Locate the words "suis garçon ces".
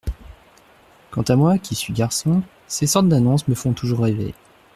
1.75-2.87